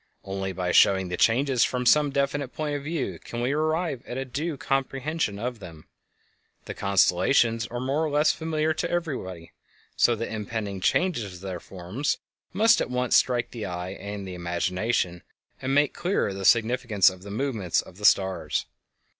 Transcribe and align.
Only 0.23 0.51
by 0.51 0.71
showing 0.71 1.09
the 1.09 1.15
changes 1.15 1.63
from 1.63 1.85
some 1.85 2.09
definite 2.09 2.47
point 2.55 2.75
of 2.75 2.83
view 2.83 3.19
can 3.19 3.39
we 3.39 3.51
arrive 3.51 4.01
at 4.07 4.17
a 4.17 4.25
due 4.25 4.57
comprehension 4.57 5.37
of 5.37 5.59
them. 5.59 5.85
The 6.65 6.73
constellations 6.73 7.67
are 7.67 7.79
more 7.79 8.03
or 8.03 8.09
less 8.09 8.31
familiar 8.31 8.73
to 8.73 8.89
everybody, 8.89 9.51
so 9.95 10.15
that 10.15 10.33
impending 10.33 10.81
changes 10.81 11.35
of 11.35 11.41
their 11.41 11.59
forms 11.59 12.17
must 12.51 12.81
at 12.81 12.89
once 12.89 13.15
strike 13.15 13.51
the 13.51 13.67
eye 13.67 13.91
and 13.91 14.27
the 14.27 14.33
imagination, 14.33 15.21
and 15.61 15.75
make 15.75 15.93
clearer 15.93 16.33
the 16.33 16.45
significance 16.45 17.11
of 17.11 17.21
the 17.21 17.29
movements 17.29 17.79
of 17.79 17.97
the 17.97 18.05
stars. 18.05 18.65